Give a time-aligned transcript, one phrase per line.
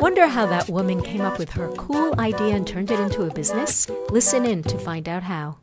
[0.00, 3.34] Wonder how that woman came up with her cool idea and turned it into a
[3.34, 3.90] business?
[4.08, 5.58] Listen in to find out how.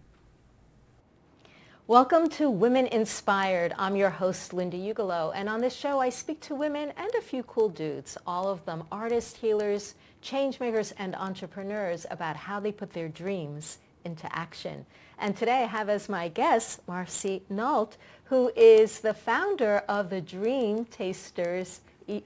[1.87, 3.73] Welcome to Women Inspired.
[3.79, 7.21] I'm your host, Linda Ugelow, and on this show I speak to women and a
[7.21, 12.93] few cool dudes, all of them artists, healers, changemakers, and entrepreneurs about how they put
[12.93, 14.85] their dreams into action.
[15.17, 20.21] And today I have as my guest Marci Nault, who is the founder of the
[20.21, 21.81] Dream Tasters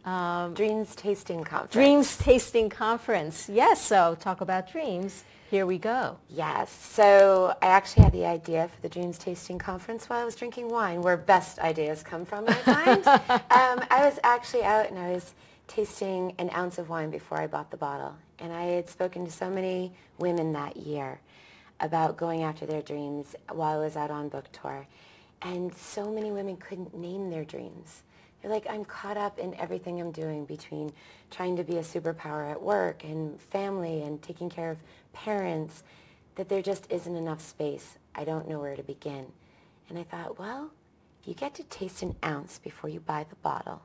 [0.05, 1.73] um, Dreams Tasting Conference.
[1.73, 3.49] Dreams Tasting Conference.
[3.49, 5.23] Yes, so talk about dreams.
[5.51, 6.17] Here we go.
[6.29, 6.71] Yes.
[6.71, 10.69] So I actually had the idea for the Dreams Tasting Conference while I was drinking
[10.69, 13.07] wine, where best ideas come from, I find.
[13.51, 15.33] um, I was actually out and I was
[15.67, 18.15] tasting an ounce of wine before I bought the bottle.
[18.39, 21.19] And I had spoken to so many women that year
[21.79, 24.87] about going after their dreams while I was out on book tour.
[25.41, 28.01] And so many women couldn't name their dreams.
[28.41, 30.93] They're like, I'm caught up in everything I'm doing between
[31.31, 34.77] trying to be a superpower at work and family and taking care of
[35.13, 35.83] parents
[36.35, 37.97] that there just isn't enough space.
[38.13, 39.27] I don't know where to begin.
[39.89, 40.71] And I thought, well,
[41.23, 43.81] you get to taste an ounce before you buy the bottle.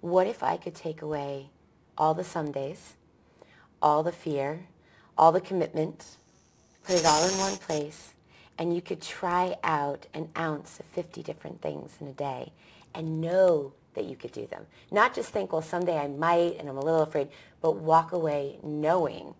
[0.00, 1.50] What if I could take away
[1.96, 2.94] all the Sundays,
[3.80, 4.66] all the fear,
[5.16, 6.16] all the commitment,
[6.84, 8.14] put it all in one place,
[8.58, 12.52] and you could try out an ounce of 50 different things in a day
[12.94, 14.66] and know that you could do them.
[14.90, 17.28] Not just think, well, someday I might and I'm a little afraid,
[17.60, 19.34] but walk away knowing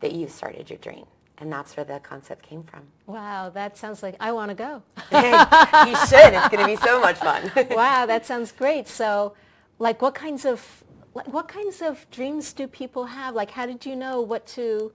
[0.00, 1.06] that you've started your dream.
[1.40, 2.82] And that's where the concept came from.
[3.06, 4.82] Wow, that sounds like I want to go.
[5.12, 6.34] you should.
[6.34, 7.50] It's going to be so much fun.
[7.70, 8.88] wow, that sounds great.
[8.88, 9.34] So,
[9.78, 10.82] like, what kinds of
[11.14, 13.36] like, what kinds of dreams do people have?
[13.36, 14.92] Like, how did you know what to?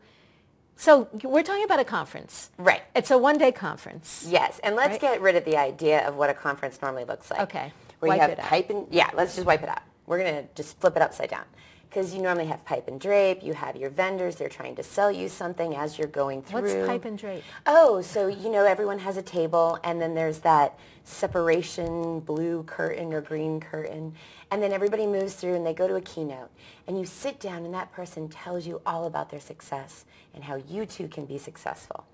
[0.75, 2.49] So we're talking about a conference.
[2.57, 2.81] Right.
[2.93, 4.25] It's a one-day conference.
[4.27, 5.01] Yes, and let's right?
[5.01, 7.41] get rid of the idea of what a conference normally looks like.
[7.41, 7.71] Okay
[8.03, 9.81] where wipe you have pipe and yeah, let's just wipe it out.
[10.05, 11.45] We're gonna just flip it upside down
[11.89, 13.41] because you normally have pipe and drape.
[13.43, 16.61] You have your vendors; they're trying to sell you something as you're going through.
[16.61, 17.43] What's pipe and drape?
[17.65, 23.13] Oh, so you know everyone has a table, and then there's that separation blue curtain
[23.13, 24.13] or green curtain,
[24.51, 26.49] and then everybody moves through and they go to a keynote,
[26.87, 30.55] and you sit down, and that person tells you all about their success and how
[30.67, 32.05] you too can be successful,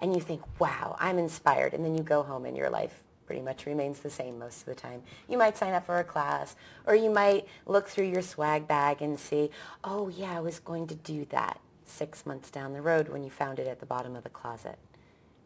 [0.00, 3.42] and you think, wow, I'm inspired, and then you go home and your life pretty
[3.42, 5.02] much remains the same most of the time.
[5.28, 6.56] You might sign up for a class
[6.86, 9.50] or you might look through your swag bag and see,
[9.84, 13.30] oh yeah, I was going to do that six months down the road when you
[13.30, 14.78] found it at the bottom of the closet.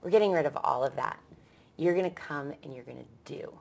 [0.02, 1.18] We're getting rid of all of that.
[1.76, 3.52] You're going to come and you're going to do.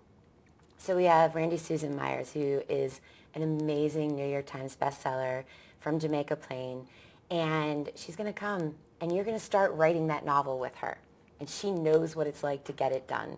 [0.78, 3.02] So we have Randy Susan Meyers, who is
[3.36, 5.44] an amazing New York Times bestseller
[5.80, 6.88] from Jamaica Plain.
[7.30, 10.98] And she's going to come and you're going to start writing that novel with her.
[11.40, 13.38] And she knows what it's like to get it done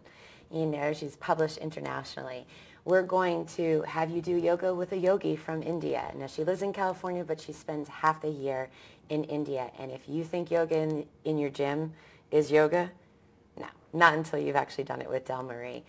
[0.94, 2.45] she's published internationally.
[2.84, 6.12] We're going to have you do yoga with a yogi from India.
[6.16, 8.69] Now, she lives in California, but she spends half the year
[9.09, 9.72] in India.
[9.78, 11.94] And if you think yoga in, in your gym
[12.31, 12.91] is yoga,
[13.59, 15.84] no, not until you've actually done it with Del Marie.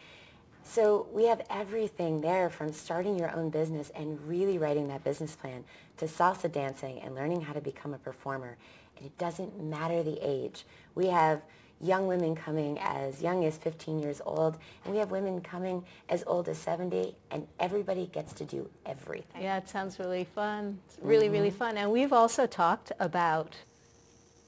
[0.64, 5.34] So we have everything there from starting your own business and really writing that business
[5.34, 5.64] plan
[5.96, 8.56] to salsa dancing and learning how to become a performer.
[8.96, 10.64] And it doesn't matter the age.
[10.94, 11.42] We have
[11.82, 16.22] young women coming as young as 15 years old, and we have women coming as
[16.26, 19.42] old as 70, and everybody gets to do everything.
[19.42, 20.78] Yeah, it sounds really fun.
[20.86, 21.34] It's really, mm-hmm.
[21.34, 21.76] really fun.
[21.76, 23.56] And we've also talked about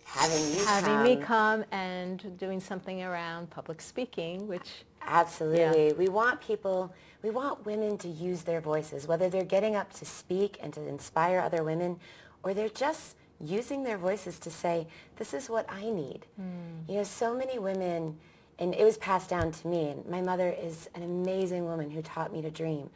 [0.05, 1.03] having you having come.
[1.03, 5.93] me come and doing something around public speaking, which absolutely yeah.
[5.94, 6.93] we want people.
[7.23, 10.87] We want women to use their voices, whether they're getting up to speak and to
[10.87, 11.99] inspire other women,
[12.43, 14.87] or they're just using their voices to say,
[15.17, 16.27] this is what I need.
[16.41, 16.89] Mm.
[16.89, 18.19] You know, so many women,
[18.59, 22.03] and it was passed down to me, and my mother is an amazing woman who
[22.03, 22.91] taught me to dream.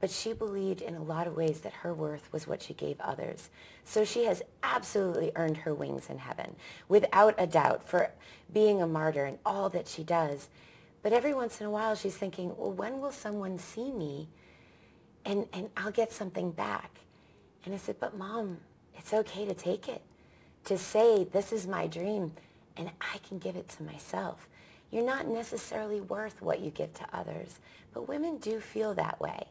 [0.00, 2.98] But she believed in a lot of ways that her worth was what she gave
[3.00, 3.50] others.
[3.84, 6.56] So she has absolutely earned her wings in heaven,
[6.88, 8.10] without a doubt, for
[8.52, 10.48] being a martyr and all that she does.
[11.02, 14.28] But every once in a while, she's thinking, well, when will someone see me
[15.24, 17.00] and, and I'll get something back?
[17.64, 18.58] And I said, but mom,
[19.00, 20.02] it's okay to take it,
[20.66, 22.32] to say, this is my dream,
[22.76, 24.46] and I can give it to myself.
[24.90, 27.60] You're not necessarily worth what you give to others,
[27.94, 29.46] but women do feel that way.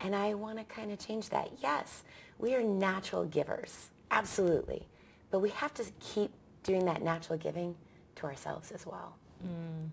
[0.00, 1.50] And I want to kind of change that.
[1.62, 2.04] Yes,
[2.38, 4.86] we are natural givers, absolutely.
[5.30, 6.30] But we have to keep
[6.62, 7.74] doing that natural giving
[8.16, 9.14] to ourselves as well.
[9.46, 9.90] Mm.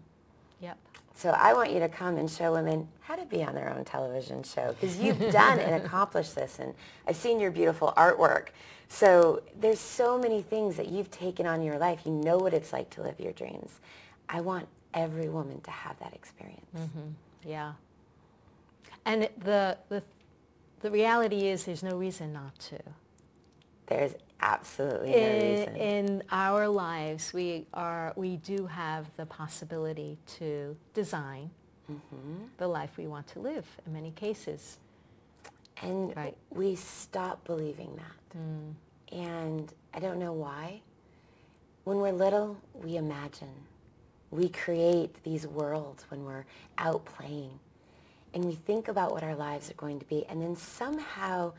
[0.61, 0.77] Yep.
[1.15, 3.85] So I want you to come and show women how to be on their own
[3.85, 6.73] television show because you've done and accomplished this and
[7.07, 8.47] I've seen your beautiful artwork.
[8.87, 12.01] So there's so many things that you've taken on your life.
[12.05, 13.79] You know what it's like to live your dreams.
[14.27, 16.65] I want every woman to have that experience.
[16.75, 17.49] Mm-hmm.
[17.49, 17.73] Yeah.
[19.05, 20.03] And the, the,
[20.81, 22.79] the reality is there's no reason not to.
[23.87, 24.13] There's
[24.43, 25.77] absolutely in, no reason.
[25.77, 31.51] in our lives, we are we do have the possibility to design
[31.91, 32.45] Mm-hmm.
[32.57, 33.67] the life we want to live.
[33.85, 34.77] In many cases,
[35.81, 36.37] And Right.
[36.51, 38.39] we stop believing that.
[38.39, 38.73] Mm.
[39.11, 40.81] And I don't know why.
[41.85, 43.53] When we're little, we imagine.
[44.31, 46.45] We create these worlds when we're
[46.77, 47.59] out playing.
[48.33, 50.25] And we think about what our lives are going to be.
[50.27, 51.53] And then somehow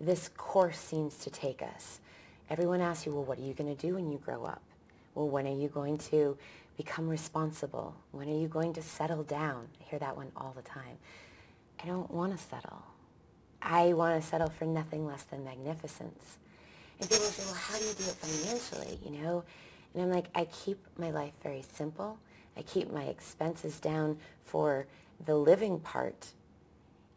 [0.00, 2.00] this course seems to take us.
[2.50, 4.62] Everyone asks you, well, what are you going to do when you grow up?
[5.14, 6.36] Well, when are you going to
[6.76, 7.94] become responsible?
[8.12, 9.68] When are you going to settle down?
[9.80, 10.96] I hear that one all the time.
[11.82, 12.82] I don't want to settle.
[13.60, 16.38] I want to settle for nothing less than magnificence.
[17.00, 19.44] And people say, well, how do you do it financially, you know?
[19.92, 22.18] And I'm like, I keep my life very simple.
[22.56, 24.86] I keep my expenses down for
[25.24, 26.28] the living part.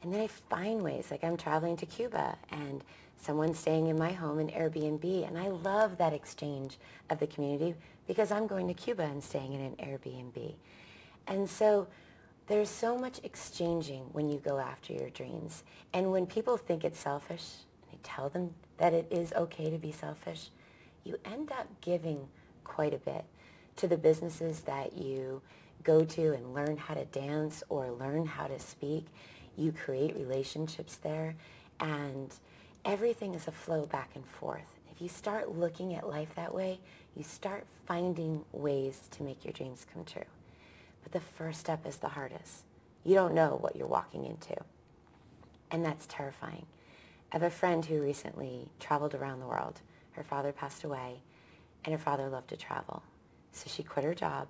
[0.01, 2.83] And then I find ways, like I'm traveling to Cuba and
[3.21, 5.27] someone's staying in my home in Airbnb.
[5.27, 6.77] And I love that exchange
[7.09, 7.75] of the community
[8.07, 10.55] because I'm going to Cuba and staying in an Airbnb.
[11.27, 11.87] And so
[12.47, 15.63] there's so much exchanging when you go after your dreams.
[15.93, 17.45] And when people think it's selfish,
[17.89, 20.49] and I tell them that it is okay to be selfish,
[21.03, 22.27] you end up giving
[22.63, 23.25] quite a bit
[23.77, 25.41] to the businesses that you
[25.83, 29.05] go to and learn how to dance or learn how to speak.
[29.55, 31.35] You create relationships there
[31.79, 32.33] and
[32.85, 34.79] everything is a flow back and forth.
[34.91, 36.79] If you start looking at life that way,
[37.15, 40.23] you start finding ways to make your dreams come true.
[41.03, 42.63] But the first step is the hardest.
[43.03, 44.55] You don't know what you're walking into.
[45.71, 46.65] And that's terrifying.
[47.31, 49.81] I have a friend who recently traveled around the world.
[50.11, 51.21] Her father passed away,
[51.85, 53.03] and her father loved to travel.
[53.51, 54.47] So she quit her job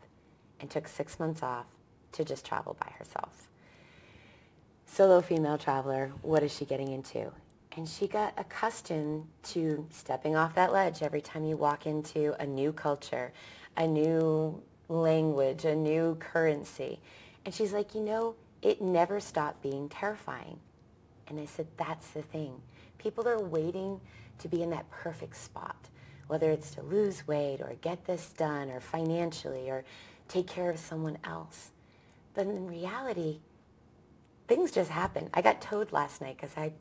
[0.60, 1.68] and took six months off
[2.14, 3.48] to just travel by herself.
[4.86, 7.32] Solo female traveler, what is she getting into?
[7.76, 12.46] And she got accustomed to stepping off that ledge every time you walk into a
[12.46, 13.32] new culture,
[13.78, 17.00] a new language, a new currency.
[17.46, 20.60] And she's like, you know, it never stopped being terrifying.
[21.28, 22.62] And I said, that's the thing.
[22.98, 24.02] People are waiting
[24.40, 25.90] to be in that perfect spot,
[26.28, 29.86] whether it's to lose weight or get this done or financially or
[30.28, 31.72] take care of someone else.
[32.34, 33.40] But in reality,
[34.48, 35.30] things just happen.
[35.34, 36.74] I got towed last night because I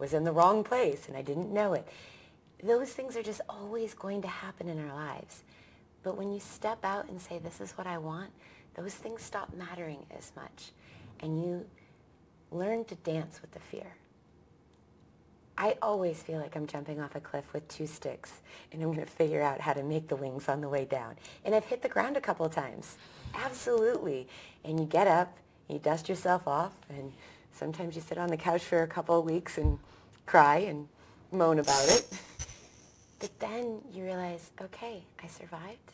[0.00, 1.86] was in the wrong place and I didn't know it.
[2.62, 5.44] Those things are just always going to happen in our lives.
[6.02, 8.30] But when you step out and say, this is what I want,
[8.74, 10.72] those things stop mattering as much.
[11.20, 11.66] And you
[12.50, 13.94] learn to dance with the fear.
[15.58, 18.40] I always feel like I'm jumping off a cliff with two sticks
[18.72, 21.16] and I'm going to figure out how to make the wings on the way down.
[21.44, 22.96] And I've hit the ground a couple of times.
[23.34, 24.26] Absolutely.
[24.64, 25.36] And you get up,
[25.68, 27.12] you dust yourself off, and
[27.52, 29.78] sometimes you sit on the couch for a couple of weeks and
[30.26, 30.88] cry and
[31.32, 32.06] moan about it.
[33.20, 35.92] But then you realize, okay, I survived.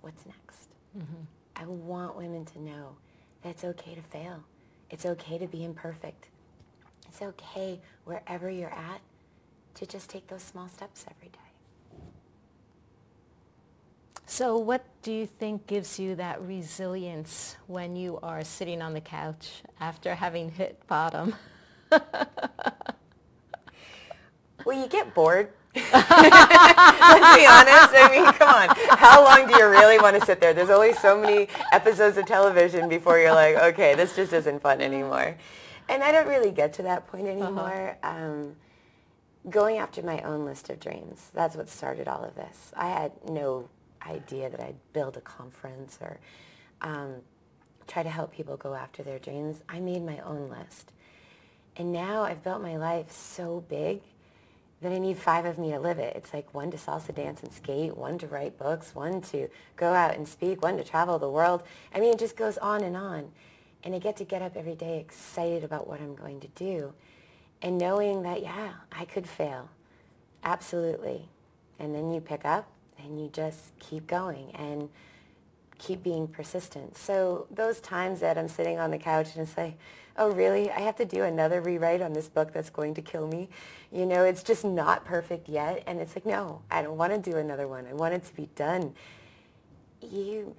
[0.00, 0.70] What's next?
[0.96, 1.24] Mm-hmm.
[1.56, 2.96] I want women to know
[3.42, 4.42] that it's okay to fail.
[4.90, 6.28] It's okay to be imperfect.
[7.06, 9.02] It's okay wherever you're at
[9.74, 11.43] to just take those small steps every day.
[14.26, 19.00] So what do you think gives you that resilience when you are sitting on the
[19.00, 21.34] couch after having hit bottom?
[24.64, 25.50] Well, you get bored.
[25.74, 27.92] Let's be honest.
[27.92, 28.68] I mean, come on.
[28.98, 30.54] How long do you really want to sit there?
[30.54, 34.80] There's only so many episodes of television before you're like, okay, this just isn't fun
[34.80, 35.36] anymore.
[35.88, 37.98] And I don't really get to that point anymore.
[38.02, 38.56] Um,
[39.50, 42.72] going after my own list of dreams, that's what started all of this.
[42.74, 43.68] I had no
[44.06, 46.18] idea that I'd build a conference or
[46.82, 47.16] um,
[47.86, 49.62] try to help people go after their dreams.
[49.68, 50.92] I made my own list.
[51.76, 54.00] And now I've built my life so big
[54.80, 56.14] that I need five of me to live it.
[56.16, 59.92] It's like one to salsa dance and skate, one to write books, one to go
[59.92, 61.62] out and speak, one to travel the world.
[61.94, 63.30] I mean, it just goes on and on.
[63.82, 66.94] And I get to get up every day excited about what I'm going to do
[67.64, 69.70] and knowing that, yeah, I could fail.
[70.44, 71.28] Absolutely.
[71.78, 74.88] And then you pick up and you just keep going and
[75.78, 76.96] keep being persistent.
[76.96, 79.76] So those times that I'm sitting on the couch and it's like,
[80.16, 80.70] oh really?
[80.70, 83.48] I have to do another rewrite on this book that's going to kill me.
[83.90, 85.82] You know, it's just not perfect yet.
[85.86, 87.86] And it's like, no, I don't want to do another one.
[87.86, 88.94] I want it to be done.
[90.00, 90.54] You,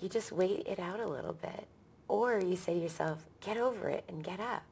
[0.00, 1.66] you just wait it out a little bit.
[2.08, 4.62] Or you say to yourself, get over it and get up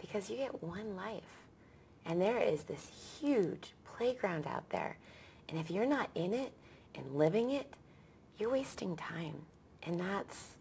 [0.00, 1.22] because you get one life.
[2.06, 4.96] And there is this huge playground out there.
[5.48, 6.52] And if you're not in it
[6.94, 7.72] and living it,
[8.38, 9.42] you're wasting time.
[9.82, 10.52] And that's,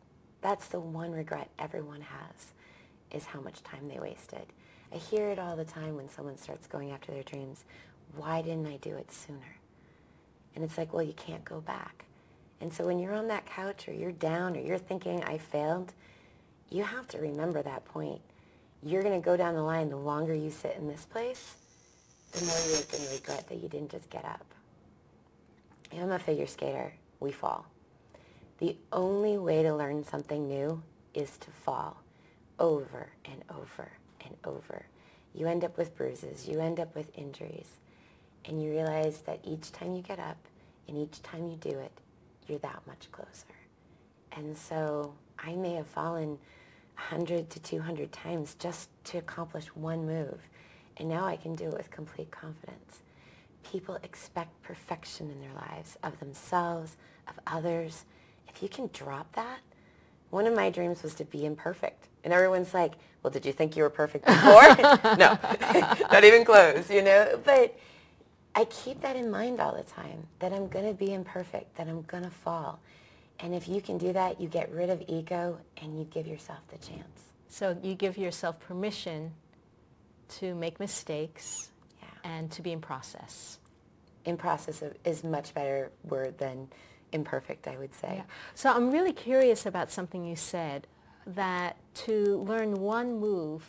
[0.42, 2.54] that's the one regret everyone has,
[3.12, 4.46] is how much time they wasted.
[4.94, 7.66] I hear it all the time when someone starts going after their dreams.
[8.16, 9.58] why didn't I do it sooner?
[10.56, 12.06] And it's like, well, you can't go back.
[12.62, 15.94] And so when you're on that couch or you're down or you're thinking, I failed,
[16.70, 18.22] you have to remember that point.
[18.84, 19.90] You're going to go down the line.
[19.90, 21.56] The longer you sit in this place,
[22.32, 24.52] the more you're going to regret that you didn't just get up.
[26.00, 26.93] I'm a figure skater.
[27.19, 27.65] We fall.
[28.59, 30.81] The only way to learn something new
[31.13, 31.97] is to fall
[32.59, 33.91] over and over
[34.25, 34.85] and over.
[35.33, 36.47] You end up with bruises.
[36.47, 37.77] You end up with injuries.
[38.45, 40.38] And you realize that each time you get up
[40.88, 41.91] and each time you do it,
[42.47, 43.53] you're that much closer.
[44.31, 46.38] And so I may have fallen
[46.95, 50.39] 100 to 200 times just to accomplish one move.
[50.97, 53.01] And now I can do it with complete confidence.
[53.63, 58.05] People expect perfection in their lives, of themselves, of others.
[58.48, 59.60] If you can drop that,
[60.29, 62.08] one of my dreams was to be imperfect.
[62.24, 64.62] And everyone's like, well, did you think you were perfect before?
[65.17, 65.38] no,
[66.12, 67.39] not even close, you know?
[67.43, 67.77] But
[68.55, 71.88] I keep that in mind all the time, that I'm going to be imperfect, that
[71.88, 72.79] I'm going to fall.
[73.39, 76.60] And if you can do that, you get rid of ego and you give yourself
[76.70, 77.34] the chance.
[77.50, 79.32] So you give yourself permission
[80.39, 81.70] to make mistakes.
[82.24, 83.60] And to be in process.
[84.25, 86.70] In process is much better word than
[87.12, 88.15] imperfect, I would say.
[88.18, 88.24] Yeah.
[88.56, 90.88] So I'm really curious about something you said,
[91.25, 93.63] that to learn one move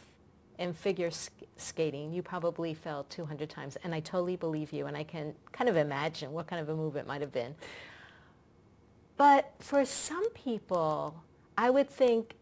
[0.59, 1.11] in figure
[1.57, 5.69] skating, you probably fell 200 times, and I totally believe you, and I can kind
[5.69, 7.55] of imagine what kind of a move it might have been.
[9.17, 11.23] But for some people,
[11.57, 12.35] I would think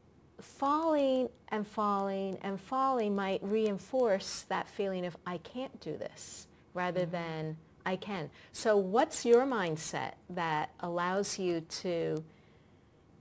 [0.42, 7.02] falling and falling and falling might reinforce that feeling of I can't do this rather
[7.02, 7.12] mm-hmm.
[7.12, 8.30] than I can.
[8.52, 12.22] So what's your mindset that allows you to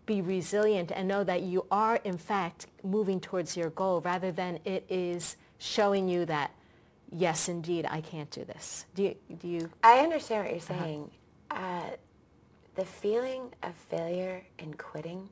[0.05, 4.59] be resilient and know that you are in fact moving towards your goal rather than
[4.65, 6.51] it is showing you that
[7.11, 8.85] yes indeed I can't do this.
[8.95, 10.83] Do you, do you I understand what you're uh-huh.
[10.83, 11.11] saying.
[11.49, 11.63] Uh-huh.
[11.63, 11.89] Uh,
[12.75, 15.29] the feeling of failure and quitting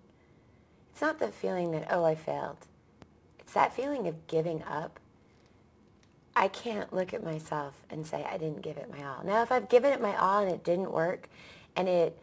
[1.00, 2.58] it's not the feeling that, oh, I failed.
[3.39, 5.00] It's that feeling of giving up.
[6.36, 9.24] I can't look at myself and say I didn't give it my all.
[9.24, 11.29] Now, if I've given it my all and it didn't work
[11.77, 12.20] and it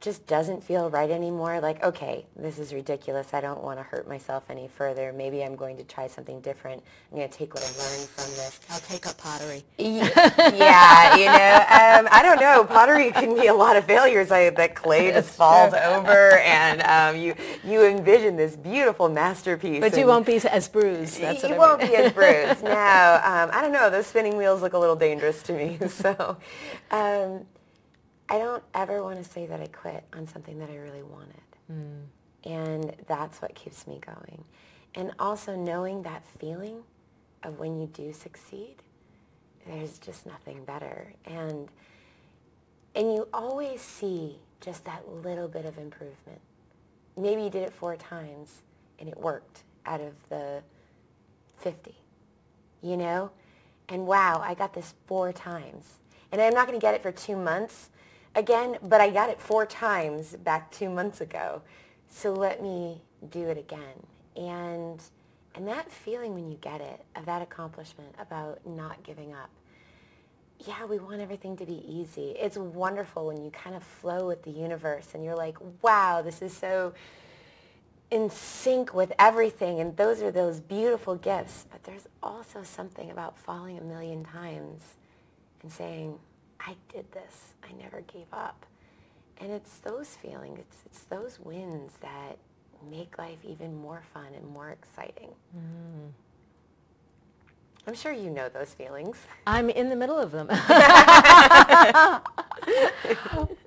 [0.00, 1.60] just doesn't feel right anymore.
[1.60, 3.34] Like, okay, this is ridiculous.
[3.34, 5.12] I don't want to hurt myself any further.
[5.12, 6.82] Maybe I'm going to try something different.
[7.10, 8.60] I'm going to take what I've learned from this.
[8.70, 9.64] I'll take up pottery.
[9.76, 12.64] yeah, you know, um, I don't know.
[12.64, 14.30] Pottery can be a lot of failures.
[14.30, 19.80] I, that clay just falls over, and um, you you envision this beautiful masterpiece.
[19.80, 21.20] But you won't be as bruised.
[21.20, 22.62] That's you won't be as bruised.
[22.68, 23.88] No, um, I don't know.
[23.90, 25.78] Those spinning wheels look a little dangerous to me.
[25.88, 26.36] So.
[28.28, 31.34] I don't ever want to say that I quit on something that I really wanted.
[31.72, 32.04] Mm.
[32.44, 34.44] And that's what keeps me going.
[34.94, 36.82] And also knowing that feeling
[37.42, 38.76] of when you do succeed,
[39.66, 41.12] there's just nothing better.
[41.24, 41.68] And
[42.94, 46.40] and you always see just that little bit of improvement.
[47.16, 48.62] Maybe you did it four times
[48.98, 50.62] and it worked out of the
[51.58, 51.94] 50,
[52.82, 53.30] you know?
[53.88, 55.98] And wow, I got this four times.
[56.32, 57.90] And I'm not going to get it for two months,
[58.34, 61.62] again, but I got it four times back two months ago.
[62.08, 64.06] So let me do it again.
[64.36, 65.02] And,
[65.54, 69.50] and that feeling when you get it, of that accomplishment, about not giving up,
[70.66, 72.30] yeah, we want everything to be easy.
[72.30, 76.42] It's wonderful when you kind of flow with the universe and you're like, wow, this
[76.42, 76.94] is so
[78.10, 79.80] in sync with everything.
[79.80, 81.66] And those are those beautiful gifts.
[81.70, 84.82] But there's also something about falling a million times
[85.62, 86.18] and saying,
[86.60, 87.54] I did this.
[87.62, 88.66] I never gave up.
[89.40, 92.38] And it's those feelings, it's, it's those wins that
[92.90, 95.30] make life even more fun and more exciting.
[95.56, 96.10] Mm.
[97.86, 99.16] I'm sure you know those feelings.
[99.46, 100.48] I'm in the middle of them.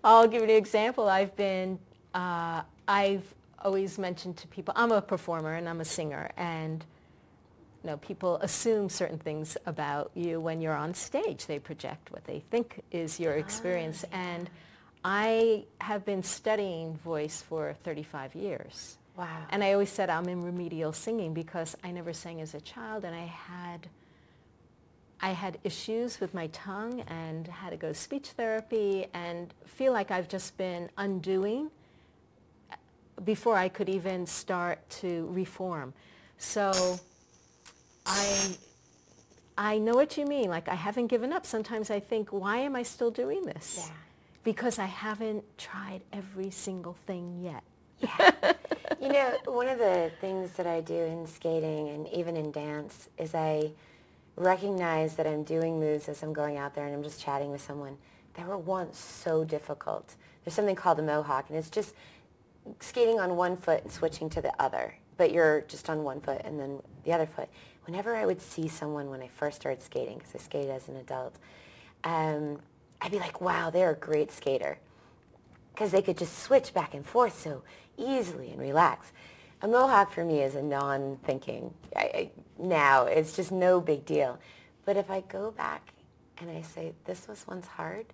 [0.04, 1.10] I'll give you an example.
[1.10, 1.80] I've been,
[2.14, 3.34] uh, I've
[3.64, 6.86] always mentioned to people, I'm a performer and I'm a singer, and
[7.84, 11.48] you know, people assume certain things about you when you're on stage.
[11.48, 14.06] They project what they think is your experience.
[14.06, 14.36] Ah, yeah.
[14.36, 14.50] And
[15.04, 18.98] I have been studying voice for 35 years.
[19.18, 19.46] Wow.
[19.50, 23.04] And I always said I'm in remedial singing because I never sang as a child
[23.04, 23.88] and I had
[25.24, 29.94] I had issues with my tongue and had to go to speech therapy and feel
[29.94, 31.70] like I've just been undoing
[33.24, 35.94] before I could even start to reform.
[36.40, 37.00] So
[38.06, 38.58] I
[39.58, 40.50] I know what you mean.
[40.50, 41.46] Like I haven't given up.
[41.46, 43.86] Sometimes I think, why am I still doing this?
[43.88, 43.96] Yeah.
[44.44, 47.64] Because I haven't tried every single thing yet.
[48.00, 48.54] Yeah.
[49.00, 53.10] you know, one of the things that I do in skating and even in dance
[53.18, 53.72] is I
[54.36, 57.62] recognize that I'm doing moves as I'm going out there and I'm just chatting with
[57.62, 57.98] someone
[58.36, 60.16] that were once so difficult.
[60.44, 61.94] There's something called a mohawk, and it's just
[62.80, 66.42] skating on one foot and switching to the other, but you're just on one foot
[66.46, 67.48] and then the other foot.
[67.86, 70.96] Whenever I would see someone when I first started skating, because I skated as an
[70.96, 71.36] adult,
[72.04, 72.58] um,
[73.00, 74.80] I'd be like, wow, they're a great skater.
[75.76, 77.62] Because they could just switch back and forth so
[77.98, 79.12] easily and relax.
[79.62, 81.72] A mohawk for me is a non-thinking.
[81.96, 84.40] I, I, now it's just no big deal.
[84.86, 85.94] But if I go back
[86.40, 88.08] and I say, this was once hard,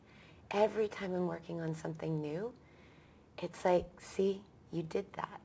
[0.51, 2.51] every time I'm working on something new,
[3.41, 4.41] it's like, see,
[4.73, 5.39] you did that.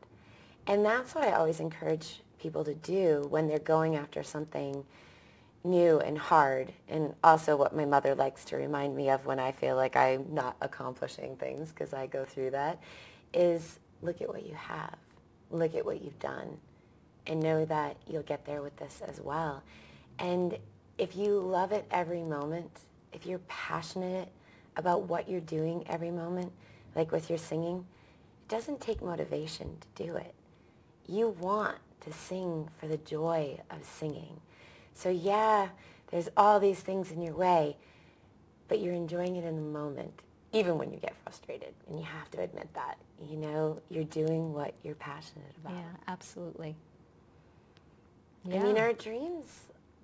[0.67, 4.85] And that's what I always encourage people to do when they're going after something
[5.65, 6.73] new and hard.
[6.89, 10.33] And also what my mother likes to remind me of when I feel like I'm
[10.33, 12.81] not accomplishing things, because I go through that,
[13.33, 14.97] is look at what you have.
[15.51, 16.59] Look at what you've done.
[17.27, 19.63] And know that you'll get there with this as well.
[20.19, 20.59] And
[20.99, 22.71] if you love it every moment,
[23.13, 24.29] if you're passionate
[24.77, 26.53] about what you're doing every moment,
[26.95, 27.85] like with your singing,
[28.43, 30.35] it doesn't take motivation to do it.
[31.09, 34.41] You want to sing for the joy of singing.
[34.95, 35.69] So yeah,
[36.11, 37.77] there's all these things in your way,
[38.69, 40.13] but you're enjoying it in the moment,
[40.53, 41.75] even when you get frustrated.
[41.89, 42.99] And you have to admit that.
[43.31, 45.75] You know, you're doing what you're passionate about.
[45.75, 46.75] Yeah, absolutely.
[48.45, 48.61] Yeah.
[48.61, 49.47] I mean, our dreams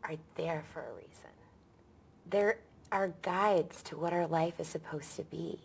[0.04, 1.30] are there for a reason.
[2.30, 2.58] They're
[2.92, 5.58] our guides to what our life is supposed to be.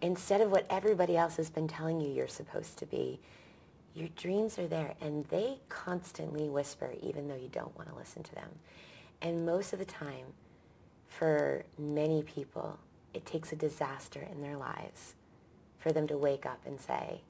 [0.00, 3.20] Instead of what everybody else has been telling you you're supposed to be,
[3.98, 8.22] your dreams are there and they constantly whisper even though you don't want to listen
[8.22, 8.48] to them.
[9.20, 10.26] And most of the time,
[11.08, 12.78] for many people,
[13.12, 15.14] it takes a disaster in their lives
[15.78, 17.20] for them to wake up and say,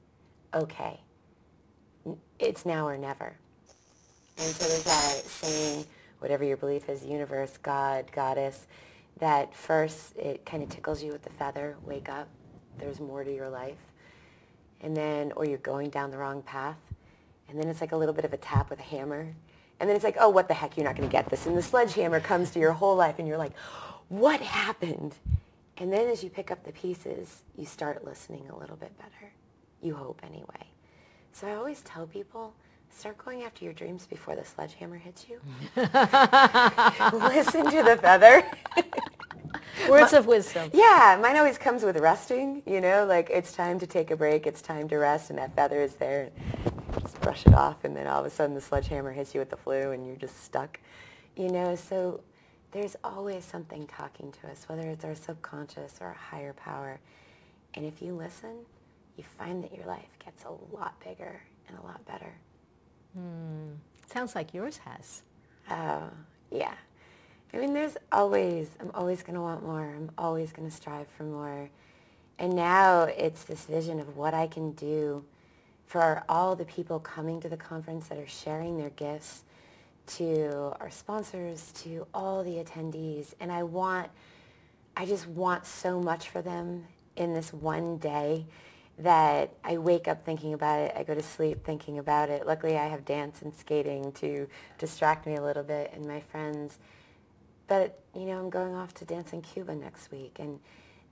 [0.53, 0.99] okay,
[2.37, 3.35] it's now or never.
[4.37, 5.85] And so there's that saying,
[6.19, 8.67] whatever your belief is, universe, God, goddess,
[9.19, 12.27] that first it kind of tickles you with the feather, wake up,
[12.77, 13.77] there's more to your life.
[14.81, 16.77] And then, or you're going down the wrong path.
[17.49, 19.33] And then it's like a little bit of a tap with a hammer.
[19.79, 21.45] And then it's like, oh, what the heck, you're not going to get this.
[21.45, 23.57] And the sledgehammer comes to your whole life and you're like,
[24.09, 25.15] what happened?
[25.77, 29.31] And then as you pick up the pieces, you start listening a little bit better.
[29.81, 30.67] You hope anyway.
[31.31, 32.53] So I always tell people,
[32.89, 35.39] start going after your dreams before the sledgehammer hits you.
[35.75, 38.43] Listen to the feather.
[39.89, 40.69] Words of wisdom.
[40.73, 44.45] Yeah, mine always comes with resting, you know, like it's time to take a break,
[44.47, 46.29] it's time to rest, and that feather is there.
[47.01, 49.49] Just brush it off, and then all of a sudden the sledgehammer hits you with
[49.49, 50.79] the flu, and you're just stuck,
[51.35, 51.75] you know.
[51.75, 52.21] So
[52.71, 56.99] there's always something talking to us, whether it's our subconscious or a higher power.
[57.73, 58.65] And if you listen,
[59.17, 62.33] you find that your life gets a lot bigger and a lot better.
[63.13, 63.73] Hmm.
[64.11, 65.23] Sounds like yours has.
[65.69, 66.09] Oh,
[66.51, 66.73] yeah.
[67.53, 69.81] I mean, there's always, I'm always going to want more.
[69.81, 71.69] I'm always going to strive for more.
[72.37, 75.25] And now it's this vision of what I can do
[75.85, 79.43] for all the people coming to the conference that are sharing their gifts,
[80.05, 83.33] to our sponsors, to all the attendees.
[83.39, 84.09] And I want,
[84.95, 86.85] I just want so much for them
[87.15, 88.45] in this one day
[88.99, 90.93] that I wake up thinking about it.
[90.95, 92.45] I go to sleep thinking about it.
[92.45, 96.77] Luckily, I have dance and skating to distract me a little bit and my friends
[97.69, 100.59] but, you know, I'm going off to dance in Cuba next week, and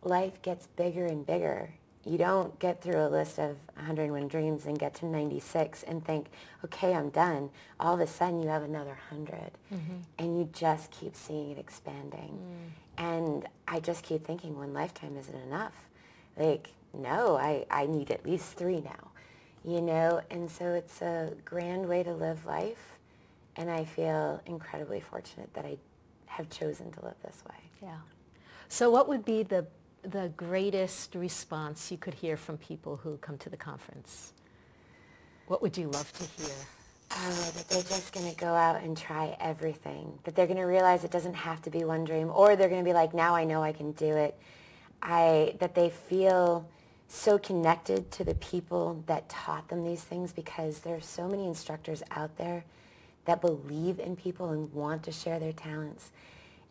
[0.04, 1.70] life gets bigger and bigger.
[2.04, 6.28] You don't get through a list of 101 dreams and get to 96 and think,
[6.66, 7.52] okay, I'm done.
[7.80, 9.94] All of a sudden, you have another 100, mm-hmm.
[10.18, 12.40] and you just keep seeing it expanding.
[12.40, 13.04] Mm.
[13.04, 15.90] And I just keep thinking, one lifetime isn't enough.
[16.38, 19.12] Like, no, I, I need at least three now,
[19.64, 20.22] you know?
[20.32, 22.98] And so it's a grand way to live life,
[23.56, 25.78] and I feel incredibly fortunate that I
[26.28, 27.56] have chosen to live this way.
[27.82, 27.98] Yeah.
[28.70, 29.66] So what would be the,
[30.04, 34.34] the greatest response you could hear from people who come to the conference?
[35.48, 36.56] What would you love to hear?
[37.12, 40.20] Oh, that they're just going to go out and try everything.
[40.26, 42.30] That they're going to realize it doesn't have to be one dream.
[42.34, 44.38] Or they're going to be like, now I know I can do it.
[45.02, 46.68] I, that they feel
[47.08, 51.48] so connected to the people that taught them these things because there are so many
[51.48, 52.66] instructors out there
[53.28, 56.12] that believe in people and want to share their talents,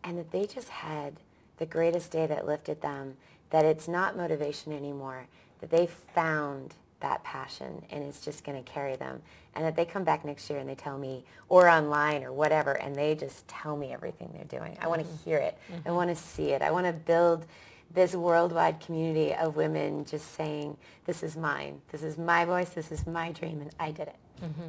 [0.02, 1.14] and that they just had
[1.58, 3.16] the greatest day that lifted them,
[3.50, 5.26] that it's not motivation anymore,
[5.60, 9.22] that they found that passion and it's just going to carry them.
[9.54, 12.72] And that they come back next year and they tell me, or online or whatever,
[12.72, 14.76] and they just tell me everything they're doing.
[14.80, 15.30] I want to mm-hmm.
[15.30, 15.58] hear it.
[15.72, 15.88] Mm-hmm.
[15.88, 16.60] I want to see it.
[16.60, 17.46] I want to build
[17.94, 21.80] this worldwide community of women just saying, this is mine.
[21.90, 22.70] This is my voice.
[22.70, 24.16] This is my dream, and I did it.
[24.42, 24.68] Mm-hmm.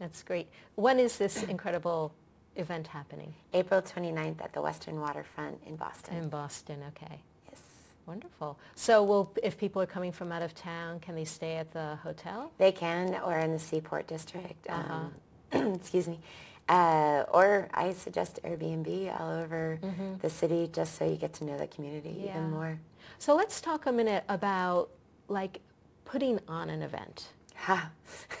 [0.00, 0.48] That's great.
[0.74, 2.12] When is this incredible
[2.56, 3.34] event happening?
[3.52, 6.16] April 29th at the Westin Waterfront in Boston.
[6.16, 7.20] In Boston, okay.
[7.48, 7.60] yes.
[8.06, 8.58] Wonderful.
[8.74, 11.96] So will, if people are coming from out of town, can they stay at the
[12.02, 12.50] hotel?
[12.58, 14.66] They can, or in the Seaport District.
[14.68, 14.94] Uh-huh.
[15.52, 16.18] Um, excuse me.
[16.68, 20.18] Uh, or I suggest Airbnb all over Mm-hmm.
[20.22, 22.30] the city just so you get to know the community Yeah.
[22.38, 22.78] even more.
[23.18, 24.88] So let's talk a minute about
[25.28, 25.60] like
[26.04, 27.28] putting on an event.
[27.56, 27.90] Ha.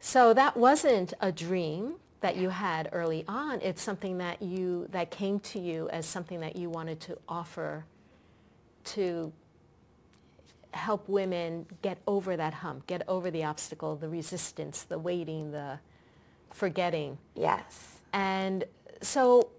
[0.00, 3.60] So that wasn't a dream that you had early on.
[3.60, 7.84] It's something that you that came to you as something that you wanted to offer
[8.84, 9.32] to
[10.72, 15.78] help women get over that hump, get over the obstacle, the resistance, the waiting, the
[16.50, 17.18] forgetting.
[17.34, 17.98] yes.
[18.12, 18.64] And
[19.02, 19.50] so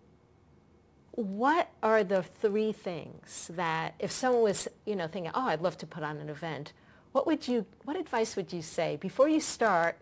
[1.12, 5.78] what are the three things that if someone was, you know, thinking, "Oh, I'd love
[5.80, 6.74] to put on an event."
[7.12, 9.98] What would you what advice would you say before you start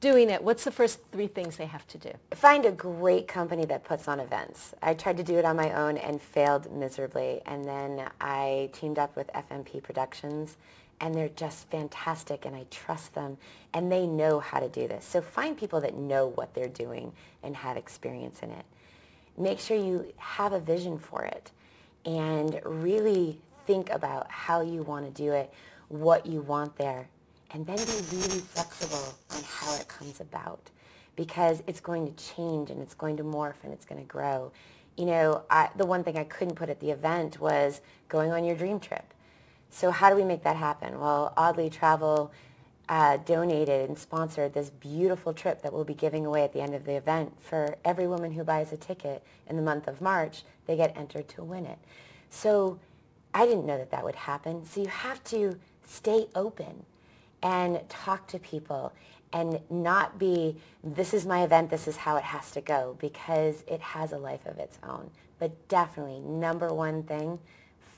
[0.00, 0.42] doing it?
[0.42, 2.10] What's the first three things they have to do?
[2.32, 4.74] Find a great company that puts on events.
[4.82, 7.42] I tried to do it on my own and failed miserably.
[7.44, 10.56] And then I teamed up with FMP Productions
[11.00, 13.38] and they're just fantastic and I trust them
[13.72, 15.04] and they know how to do this.
[15.04, 18.64] So find people that know what they're doing and have experience in it.
[19.36, 21.50] Make sure you have a vision for it
[22.04, 25.52] and really think about how you want to do it,
[25.88, 27.08] what you want there,
[27.52, 30.70] and then be really flexible on how it comes about
[31.16, 34.52] because it's going to change and it's going to morph and it's going to grow.
[34.96, 38.44] You know, I, the one thing I couldn't put at the event was going on
[38.44, 39.12] your dream trip.
[39.70, 40.98] So how do we make that happen?
[40.98, 42.32] Well, Oddly Travel
[42.88, 46.74] uh, donated and sponsored this beautiful trip that we'll be giving away at the end
[46.74, 47.32] of the event.
[47.40, 51.28] For every woman who buys a ticket in the month of March, they get entered
[51.28, 51.78] to win it.
[52.30, 52.78] So
[53.32, 54.64] I didn't know that that would happen.
[54.66, 56.84] So you have to stay open
[57.42, 58.92] and talk to people
[59.32, 63.62] and not be, this is my event, this is how it has to go, because
[63.68, 65.10] it has a life of its own.
[65.38, 67.38] But definitely, number one thing,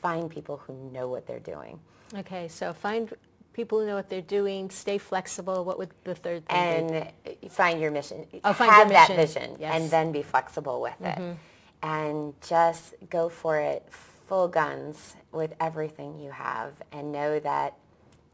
[0.03, 1.81] find people who know what they're doing.
[2.15, 3.13] Okay, so find
[3.55, 5.65] people who know what they're doing, stay flexible.
[5.65, 6.95] What would the third thing be?
[6.95, 8.27] and find your mission.
[8.45, 9.43] Oh, find Have your that mission.
[9.43, 9.75] vision Yes.
[9.75, 9.83] Mm-hmm.
[9.83, 11.37] and then be flexible with it.
[11.83, 17.75] And just go for it full guns with everything you have and know that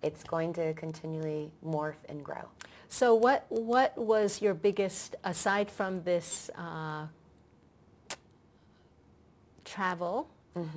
[0.02, 2.48] it's going to continually morph and grow.
[2.88, 7.06] So what what was your biggest aside from this uh,
[9.64, 10.28] travel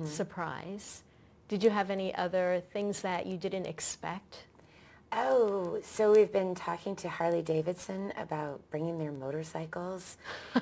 [0.04, 1.02] surprise?
[1.48, 4.44] Did you have any other things that you didn't expect?
[5.14, 10.16] Oh, so we've been talking to Harley Davidson about bringing their motorcycles.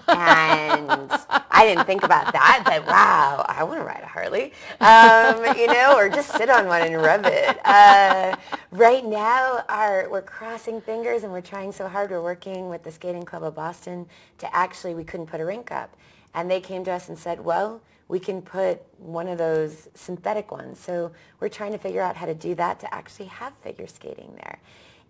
[0.08, 1.10] And
[1.50, 5.66] I didn't think about that, but wow, I want to ride a Harley, um, you
[5.66, 7.58] know, or just sit on one and rub it.
[7.64, 8.36] Uh,
[8.70, 12.10] right now, our, we're crossing fingers and we're trying so hard.
[12.10, 14.06] We're working with the Skating Club of Boston
[14.38, 15.96] to actually, we couldn't put a rink up.
[16.34, 20.52] And they came to us and said, well, we can put one of those synthetic
[20.52, 20.78] ones.
[20.78, 21.10] So
[21.40, 24.60] we're trying to figure out how to do that to actually have figure skating there.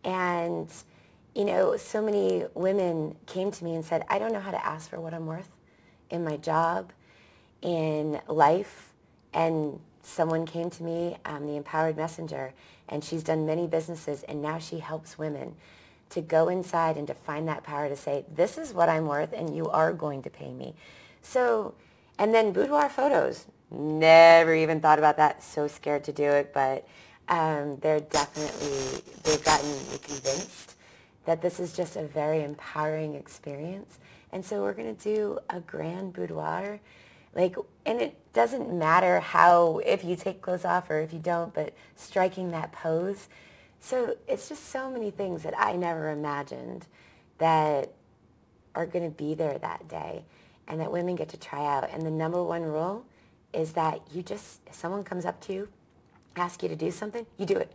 [0.04, 0.72] And,
[1.34, 4.66] you know, so many women came to me and said, I don't know how to
[4.66, 5.50] ask for what I'm worth
[6.10, 6.92] in my job,
[7.62, 8.92] in life.
[9.32, 12.52] And someone came to me, um, the Empowered Messenger,
[12.88, 15.54] and she's done many businesses, and now she helps women
[16.10, 19.32] to go inside and to find that power to say, this is what I'm worth,
[19.32, 20.74] and you are going to pay me.
[21.22, 21.74] So,
[22.18, 23.46] and then boudoir photos.
[23.70, 25.42] Never even thought about that.
[25.44, 26.86] So scared to do it, but
[27.28, 29.70] um, they're definitely, they've gotten
[30.02, 30.74] convinced
[31.26, 34.00] that this is just a very empowering experience.
[34.32, 36.80] And so we're going to do a grand boudoir.
[37.34, 41.54] Like, and it doesn't matter how, if you take clothes off or if you don't,
[41.54, 43.28] but striking that pose.
[43.80, 46.86] So it's just so many things that I never imagined
[47.38, 47.92] that
[48.74, 50.24] are going to be there that day
[50.68, 51.88] and that women get to try out.
[51.90, 53.04] And the number one rule
[53.52, 55.68] is that you just, if someone comes up to you,
[56.36, 57.72] ask you to do something, you do it.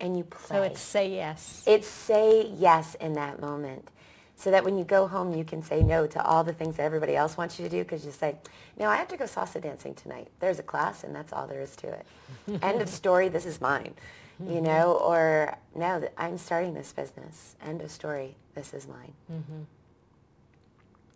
[0.00, 0.56] And you play.
[0.56, 1.62] So it's say yes.
[1.66, 3.90] It's say yes in that moment.
[4.38, 6.82] So that when you go home, you can say no to all the things that
[6.82, 8.36] everybody else wants you to do because you say,
[8.78, 10.28] no, I have to go salsa dancing tonight.
[10.40, 12.06] There's a class and that's all there is to it.
[12.62, 13.94] End of story, this is mine.
[14.38, 14.64] You mm-hmm.
[14.64, 17.56] know, or no, I'm starting this business.
[17.64, 19.12] End of story, this is mine.
[19.32, 19.62] Mm-hmm.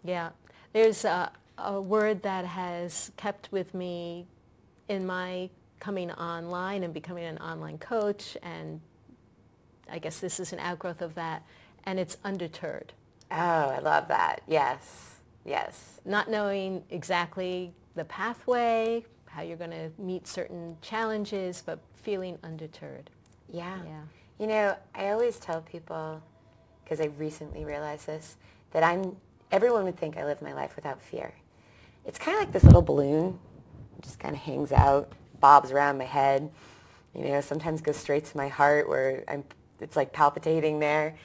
[0.02, 0.30] Yeah,
[0.72, 4.26] there's a, a word that has kept with me
[4.88, 8.80] in my coming online and becoming an online coach, and
[9.90, 11.42] I guess this is an outgrowth of that,
[11.84, 12.94] and it's undeterred.
[13.30, 14.42] Oh, I love that.
[14.46, 16.00] Yes, yes.
[16.04, 23.10] Not knowing exactly the pathway, how you're going to meet certain challenges, but feeling undeterred.
[23.48, 23.78] Yeah.
[23.84, 24.00] Yeah.
[24.38, 26.22] You know, I always tell people,
[26.82, 28.36] because I recently realized this,
[28.72, 29.16] that I'm
[29.52, 31.34] everyone would think I live my life without fear.
[32.04, 33.38] It's kind of like this little balloon,
[33.98, 36.50] it just kind of hangs out, bobs around my head.
[37.14, 39.44] You know, sometimes goes straight to my heart where I'm,
[39.80, 41.16] it's like palpitating there.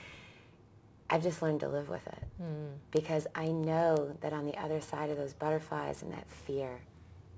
[1.10, 2.74] I've just learned to live with it mm.
[2.92, 6.80] because I know that on the other side of those butterflies and that fear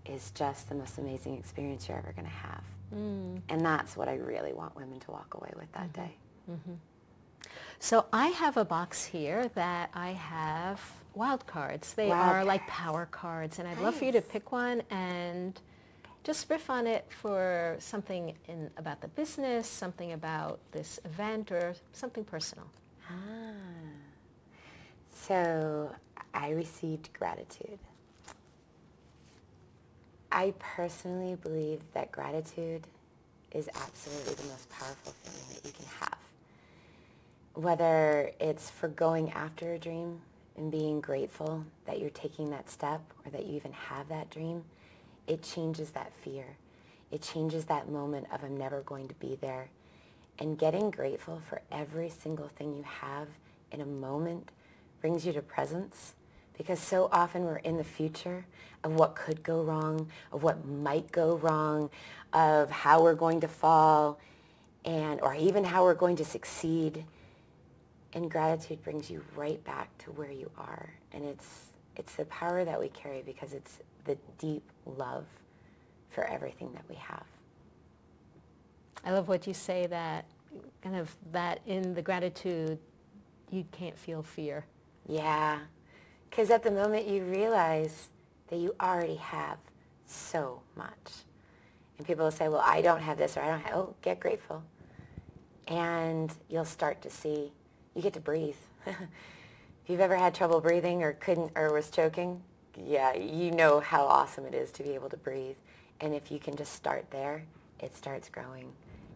[0.05, 2.63] is just the most amazing experience you're ever going to have.
[2.95, 3.41] Mm.
[3.49, 6.01] And that's what I really want women to walk away with that mm-hmm.
[6.01, 6.15] day.
[6.49, 6.73] Mm-hmm.
[7.79, 10.81] So I have a box here that I have
[11.13, 11.93] wild cards.
[11.93, 12.47] They wild are cards.
[12.47, 13.83] like power cards, and I'd nice.
[13.83, 15.59] love for you to pick one and
[16.23, 21.75] just riff on it for something in, about the business, something about this event, or
[21.93, 22.65] something personal.
[23.09, 23.53] Ah.
[25.13, 25.91] So
[26.33, 27.79] I received gratitude.
[30.31, 32.85] I personally believe that gratitude
[33.51, 36.17] is absolutely the most powerful thing that you can have.
[37.53, 40.21] Whether it's for going after a dream
[40.57, 44.63] and being grateful that you're taking that step or that you even have that dream,
[45.27, 46.45] it changes that fear.
[47.11, 49.69] It changes that moment of I'm never going to be there.
[50.39, 53.27] And getting grateful for every single thing you have
[53.71, 54.51] in a moment
[55.01, 56.13] brings you to presence
[56.57, 58.45] because so often we're in the future
[58.83, 61.89] of what could go wrong, of what might go wrong,
[62.33, 64.19] of how we're going to fall,
[64.85, 67.05] and or even how we're going to succeed.
[68.13, 70.89] And gratitude brings you right back to where you are.
[71.13, 75.25] And it's it's the power that we carry because it's the deep love
[76.09, 77.25] for everything that we have.
[79.07, 80.25] I love what you say that
[80.81, 82.77] kind of that in the gratitude
[83.49, 84.65] you can't feel fear.
[85.07, 85.59] Yeah.
[86.29, 88.09] Because at the moment you realize
[88.49, 89.59] that you already have
[90.05, 91.23] so much.
[91.97, 94.19] And people will say, well, I don't have this or I don't have, oh, get
[94.19, 94.61] grateful.
[95.69, 97.53] And you'll start to see,
[97.95, 98.57] you get to breathe.
[98.85, 98.97] if
[99.87, 102.41] you've ever had trouble breathing or couldn't or was choking,
[102.75, 105.55] yeah, you know how awesome it is to be able to breathe.
[106.01, 107.45] And if you can just start there,
[107.79, 108.73] it starts growing.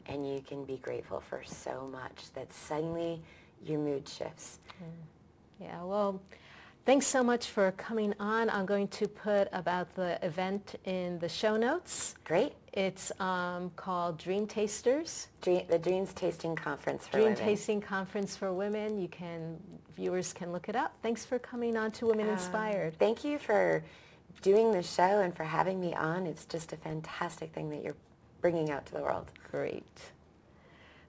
[0.08, 3.22] And you can be grateful for so much that suddenly
[3.64, 4.60] your mood shifts.
[4.82, 4.88] Mm.
[5.60, 6.20] Yeah, well,
[6.84, 8.50] Thanks so much for coming on.
[8.50, 12.16] I'm going to put about the event in the show notes.
[12.24, 12.54] Great.
[12.74, 15.28] It's um, called Dream Tasters.
[15.44, 17.38] Dream, the Dreams Tasting Conference for Dream Women.
[17.38, 19.00] Dream Tasting Conference for Women.
[19.00, 19.58] You can,
[19.96, 20.96] viewers can look it up.
[21.04, 22.98] Thanks for coming on to Women uh, Inspired.
[22.98, 23.84] Thank you for
[24.42, 26.26] doing the show and for having me on.
[26.26, 27.96] It's just a fantastic thing that you're
[28.42, 29.32] bringing out to the world.
[29.52, 30.12] Great.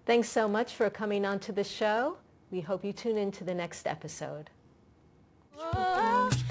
[0.04, 2.16] Thanks so much for coming on to the show.
[2.50, 4.50] We hope you tune in to the next episode.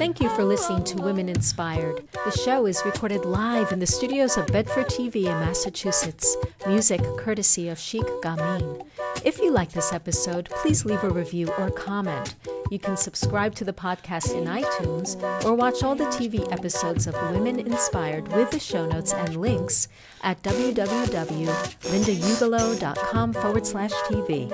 [0.02, 2.08] Thank you for listening to Women Inspired.
[2.26, 6.36] The show is recorded live in the studios of Bedford TV in Massachusetts.
[6.66, 8.84] Music courtesy of Sheikh Gamin.
[9.24, 12.34] If you like this episode, please leave a review or comment.
[12.72, 17.14] You can subscribe to the podcast in iTunes or watch all the TV episodes of
[17.32, 19.88] Women Inspired with the show notes and links
[20.24, 24.50] at www.lindaugelow.com forward slash TV.